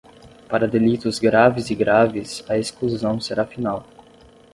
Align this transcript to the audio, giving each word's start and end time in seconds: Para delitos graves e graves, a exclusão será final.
Para 0.49 0.67
delitos 0.67 1.19
graves 1.19 1.69
e 1.69 1.75
graves, 1.75 2.43
a 2.49 2.57
exclusão 2.57 3.19
será 3.21 3.45
final. 3.45 3.85